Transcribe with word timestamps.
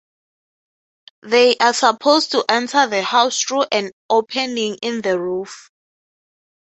They 1.21 1.55
are 1.57 1.75
supposed 1.75 2.31
to 2.31 2.43
enter 2.49 2.87
the 2.87 3.03
house 3.03 3.39
through 3.39 3.65
an 3.71 3.91
opening 4.09 4.77
in 4.81 5.01
the 5.03 5.19
roof. 5.19 5.69